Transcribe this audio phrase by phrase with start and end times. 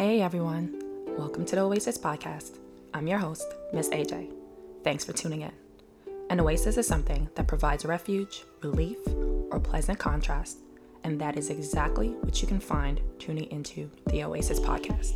[0.00, 0.80] Hey everyone,
[1.18, 2.56] welcome to the Oasis Podcast.
[2.94, 4.32] I'm your host, Miss AJ.
[4.82, 5.52] Thanks for tuning in.
[6.30, 8.96] An oasis is something that provides refuge, relief,
[9.50, 10.60] or pleasant contrast,
[11.04, 15.12] and that is exactly what you can find tuning into the Oasis Podcast.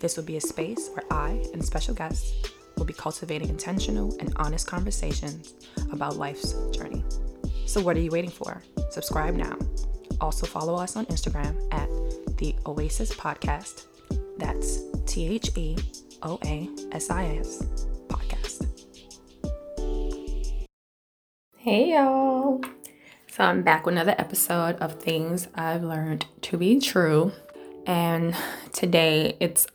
[0.00, 4.34] This will be a space where I and special guests will be cultivating intentional and
[4.36, 5.54] honest conversations
[5.92, 7.02] about life's journey.
[7.64, 8.62] So, what are you waiting for?
[8.90, 9.56] Subscribe now.
[10.20, 11.88] Also, follow us on Instagram at
[12.36, 13.86] the Oasis Podcast
[14.38, 15.76] that's T H E
[16.22, 17.64] O A S I S
[18.08, 18.66] podcast.
[21.56, 22.60] Hey y'all.
[23.28, 27.32] So I'm back with another episode of Things I've Learned to Be True.
[27.86, 28.34] And
[28.72, 29.66] today it's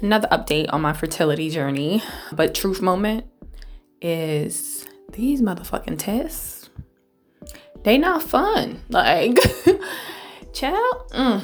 [0.00, 2.02] another update on my fertility journey.
[2.32, 3.26] But truth moment
[4.00, 6.70] is these motherfucking tests.
[7.84, 8.82] They not fun.
[8.88, 9.38] Like,
[10.52, 11.10] child.
[11.12, 11.42] Mm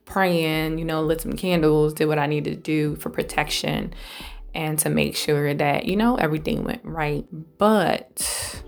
[0.04, 3.94] Praying, you know, lit some candles, did what I needed to do for protection
[4.54, 7.24] and to make sure that, you know, everything went right.
[7.58, 8.62] But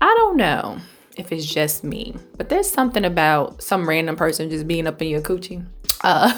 [0.00, 0.78] I don't know
[1.16, 5.08] if it's just me, but there's something about some random person just being up in
[5.08, 5.64] your coochie.
[6.02, 6.32] Uh,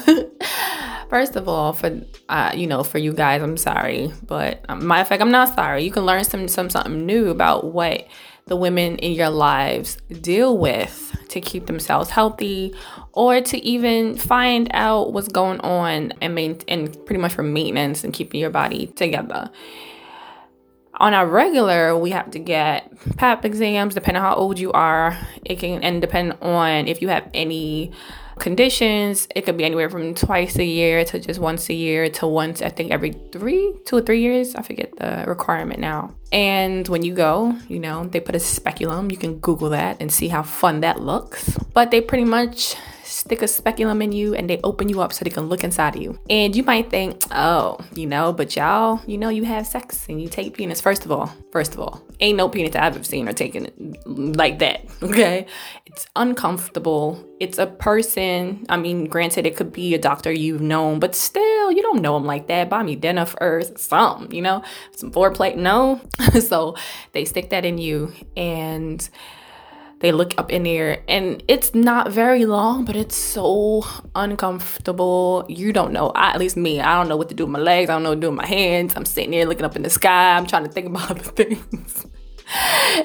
[1.09, 5.01] first of all, for uh, you know, for you guys, I'm sorry, but um, matter
[5.01, 5.83] of fact, I'm not sorry.
[5.83, 8.07] You can learn some some something new about what
[8.49, 12.75] the women in your lives deal with to keep themselves healthy
[13.13, 18.03] or to even find out what's going on and, main, and pretty much for maintenance
[18.03, 19.49] and keeping your body together.
[20.95, 25.17] On our regular, we have to get PAP exams, depending on how old you are.
[25.45, 27.93] It can and depend on if you have any
[28.39, 29.27] conditions.
[29.35, 32.61] It could be anywhere from twice a year to just once a year to once,
[32.61, 34.55] I think, every three, two or three years.
[34.55, 36.15] I forget the requirement now.
[36.31, 39.11] And when you go, you know, they put a speculum.
[39.11, 41.57] You can Google that and see how fun that looks.
[41.73, 42.75] But they pretty much
[43.19, 45.95] stick a speculum in you and they open you up so they can look inside
[45.95, 46.17] of you.
[46.29, 50.21] And you might think, oh, you know, but y'all, you know, you have sex and
[50.21, 50.79] you take penis.
[50.79, 54.59] First of all, first of all, ain't no penis I've ever seen or taken like
[54.59, 54.85] that.
[55.09, 55.47] Okay.
[55.85, 57.25] It's uncomfortable.
[57.39, 58.65] It's a person.
[58.69, 62.13] I mean, granted, it could be a doctor you've known, but still, you don't know
[62.13, 62.69] them like that.
[62.69, 64.61] Buy me dinner first, some, you know,
[64.95, 65.55] some foreplay.
[65.55, 65.99] No.
[66.41, 66.75] so
[67.13, 69.09] they stick that in you and
[69.99, 75.45] they look up in there and it's not very long but it's so uncomfortable.
[75.49, 76.09] You don't know.
[76.09, 77.89] I, at least me i don't know what to do with my legs.
[77.89, 78.93] I don't know what to do with my hands.
[78.95, 80.37] I'm sitting there looking up in the sky.
[80.37, 82.05] I'm trying to think about other things.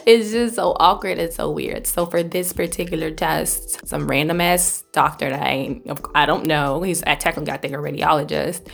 [0.07, 1.87] It's just so awkward and so weird.
[1.87, 5.81] So for this particular test some random ass doctor that i
[6.15, 6.83] i don't know.
[6.83, 8.69] He's technically i think a radiologist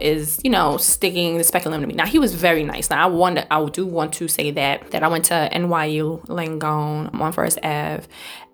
[0.00, 1.94] is, you know, sticking the speculum to me.
[1.94, 2.90] Now he was very nice.
[2.90, 6.26] Now I want to, I do want to say that that I went to NYU
[6.26, 8.06] Langone on First Ave,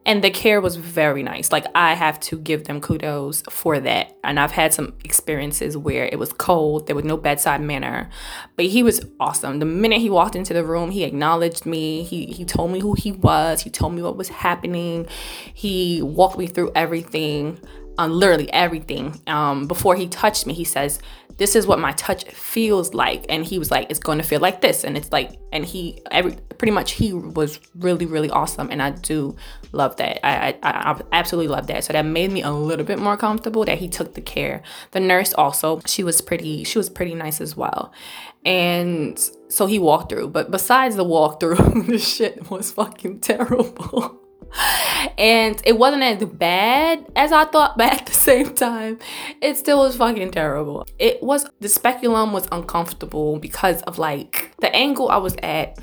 [0.05, 1.53] and the care was very nice.
[1.53, 4.17] Like I have to give them kudos for that.
[4.25, 8.11] And I've had some experiences where it was cold, there was no bedside manner,
[8.57, 9.59] but he was awesome.
[9.61, 12.03] The minute he walked into the room, he acknowledged me.
[12.03, 13.63] He he told me who he was.
[13.63, 15.07] He told me what was happening.
[15.55, 17.61] He walked me through everything
[17.99, 19.21] on literally everything.
[19.27, 20.99] Um, before he touched me, he says,
[21.39, 23.25] this is what my touch feels like.
[23.29, 24.85] And he was like it's going to feel like this.
[24.85, 28.71] And it's like and he every pretty much he was really really awesome.
[28.71, 29.37] And i do
[29.73, 30.25] love that.
[30.27, 31.85] I, I, I absolutely love that.
[31.85, 34.63] So that made me a little bit more comfortable that he took the care.
[34.93, 37.93] The nurse also she was pretty she was pretty nice as well.
[38.45, 39.19] And
[39.49, 40.29] so he walked through.
[40.29, 44.19] But besides the walkthrough the shit was fucking terrible
[45.19, 48.99] and it wasn't as bad as I thought, but at the same time,
[49.41, 50.87] it still was fucking terrible.
[50.99, 55.79] It was the speculum was uncomfortable because of like the angle I was at.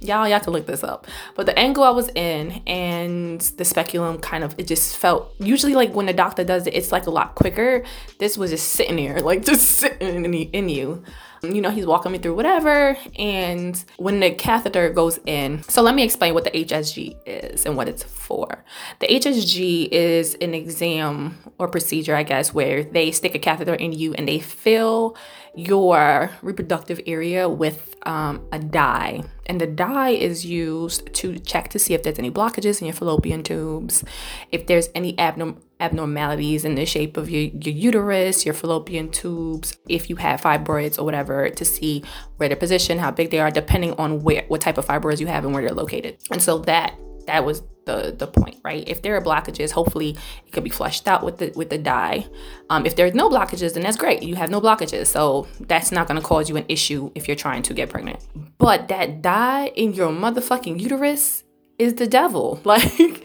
[0.00, 4.16] y'all y'all can look this up but the angle i was in and the speculum
[4.18, 7.10] kind of it just felt usually like when the doctor does it it's like a
[7.10, 7.82] lot quicker
[8.20, 11.02] this was just sitting there like just sitting in, in you
[11.42, 12.96] you know, he's walking me through whatever.
[13.18, 17.76] And when the catheter goes in, so let me explain what the HSG is and
[17.76, 18.64] what it's for.
[19.00, 23.92] The HSG is an exam or procedure, I guess, where they stick a catheter in
[23.92, 25.16] you and they fill
[25.58, 29.24] your reproductive area with um, a dye.
[29.46, 32.94] And the dye is used to check to see if there's any blockages in your
[32.94, 34.04] fallopian tubes,
[34.52, 39.76] if there's any abnorm- abnormalities in the shape of your, your uterus, your fallopian tubes,
[39.88, 42.04] if you have fibroids or whatever, to see
[42.36, 45.26] where they're positioned, how big they are, depending on where what type of fibroids you
[45.26, 46.18] have and where they're located.
[46.30, 46.94] And so that
[47.26, 48.84] that was the the point, right?
[48.86, 52.26] If there are blockages, hopefully it could be flushed out with the with the dye.
[52.70, 54.22] Um, if there's no blockages, then that's great.
[54.22, 57.42] You have no blockages, so that's not going to cause you an issue if you're
[57.46, 58.20] trying to get pregnant.
[58.58, 61.44] But that dye in your motherfucking uterus
[61.78, 62.60] is the devil.
[62.68, 63.24] Like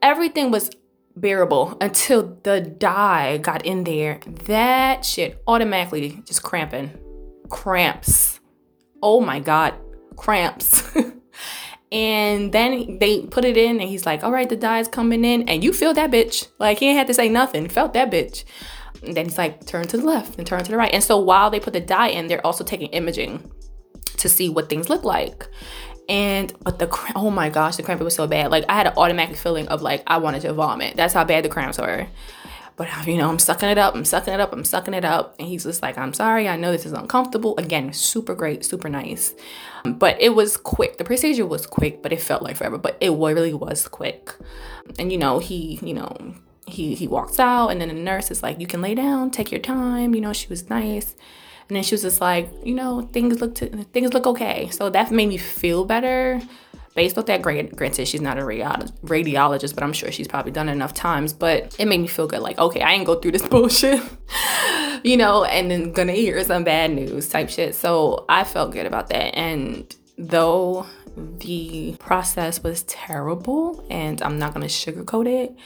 [0.00, 0.70] everything was
[1.16, 4.20] bearable until the dye got in there.
[4.46, 6.90] That shit automatically just cramping.
[7.50, 8.40] Cramps.
[9.02, 9.74] Oh my God,
[10.16, 10.82] cramps.
[11.94, 15.48] and then they put it in, and he's like, All right, the dye's coming in.
[15.48, 16.48] And you feel that bitch.
[16.58, 17.68] Like, he ain't had to say nothing.
[17.68, 18.42] Felt that bitch.
[19.04, 20.92] And then he's like, Turn to the left and turn to the right.
[20.92, 23.48] And so while they put the dye in, they're also taking imaging
[24.16, 25.46] to see what things look like.
[26.08, 28.50] And but the cr- oh my gosh, the cramp was so bad.
[28.50, 30.96] Like I had an automatic feeling of like I wanted to vomit.
[30.96, 32.08] That's how bad the cramps were.
[32.76, 33.94] But you know, I'm sucking it up.
[33.94, 34.52] I'm sucking it up.
[34.52, 35.34] I'm sucking it up.
[35.38, 36.48] And he's just like, I'm sorry.
[36.48, 37.56] I know this is uncomfortable.
[37.56, 39.34] Again, super great, super nice.
[39.84, 40.98] Um, but it was quick.
[40.98, 42.78] The procedure was quick, but it felt like forever.
[42.78, 44.34] But it really was quick.
[44.98, 46.34] And you know, he, you know,
[46.66, 49.50] he he walks out, and then the nurse is like, you can lay down, take
[49.50, 50.14] your time.
[50.14, 51.14] You know, she was nice.
[51.68, 54.68] And then she was just like, you know, things look to, things look okay.
[54.68, 56.42] So that made me feel better.
[56.94, 60.72] Based off that, granted, she's not a radiologist, but I'm sure she's probably done it
[60.72, 61.32] enough times.
[61.32, 64.00] But it made me feel good, like, okay, I ain't go through this bullshit,
[65.02, 67.74] you know, and then gonna hear some bad news type shit.
[67.74, 69.36] So I felt good about that.
[69.36, 70.86] And though
[71.16, 75.56] the process was terrible, and I'm not gonna sugarcoat it,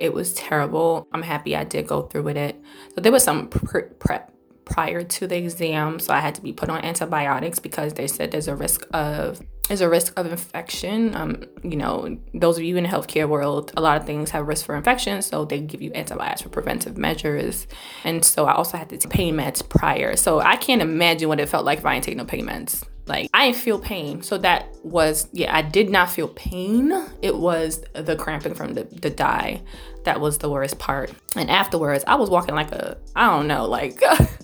[0.00, 1.06] it was terrible.
[1.12, 2.60] I'm happy I did go through with it.
[2.96, 4.31] So there was some prep
[4.72, 8.30] prior to the exam so i had to be put on antibiotics because they said
[8.30, 12.76] there's a risk of there's a risk of infection um, you know those of you
[12.76, 15.82] in the healthcare world a lot of things have risk for infection so they give
[15.82, 17.66] you antibiotics for preventive measures
[18.04, 21.38] and so i also had to take pain meds prior so i can't imagine what
[21.38, 24.22] it felt like if i didn't take no pain meds like I didn't feel pain.
[24.22, 26.92] So that was yeah, I did not feel pain.
[27.20, 29.62] It was the cramping from the, the dye.
[30.04, 31.12] That was the worst part.
[31.36, 34.00] And afterwards, I was walking like a I don't know, like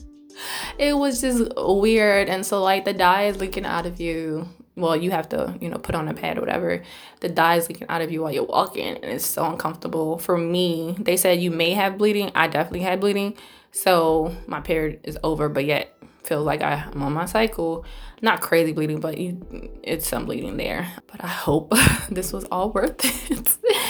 [0.78, 2.28] it was just weird.
[2.28, 4.48] And so like the dye is leaking out of you.
[4.76, 6.82] Well, you have to, you know, put on a pad or whatever.
[7.20, 10.18] The dye is leaking out of you while you're walking, and it's so uncomfortable.
[10.18, 12.30] For me, they said you may have bleeding.
[12.36, 13.36] I definitely had bleeding.
[13.72, 17.84] So my period is over, but yet feels like I'm on my cycle.
[18.20, 20.92] Not crazy bleeding, but you, it's some bleeding there.
[21.06, 21.72] But I hope
[22.10, 23.56] this was all worth it.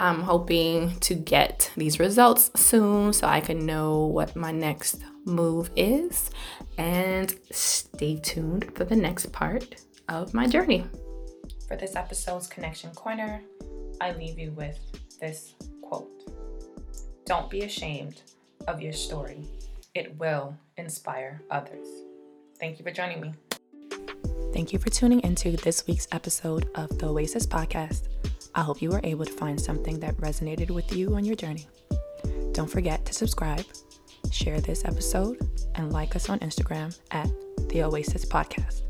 [0.00, 5.70] I'm hoping to get these results soon so I can know what my next move
[5.76, 6.30] is.
[6.78, 9.76] And stay tuned for the next part
[10.08, 10.86] of my journey.
[11.68, 13.42] For this episode's Connection Corner,
[14.00, 14.78] I leave you with
[15.20, 16.08] this quote
[17.26, 18.22] Don't be ashamed
[18.68, 19.44] of your story,
[19.94, 21.86] it will inspire others.
[22.58, 23.34] Thank you for joining me.
[24.54, 28.08] Thank you for tuning into this week's episode of the Oasis Podcast.
[28.54, 31.66] I hope you were able to find something that resonated with you on your journey.
[32.52, 33.64] Don't forget to subscribe
[34.30, 35.38] share this episode,
[35.74, 37.28] and like us on Instagram at
[37.68, 38.82] The Oasis Podcast.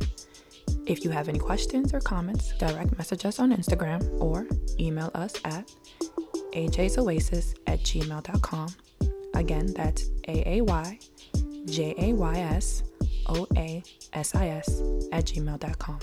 [0.86, 4.46] If you have any questions or comments, direct message us on Instagram or
[4.78, 5.72] email us at
[6.52, 8.68] ajsoasis at gmail.com.
[9.34, 10.98] Again, that's A A Y
[11.66, 12.82] J A Y S
[13.26, 14.80] O A S I S
[15.12, 15.98] at gmail.com.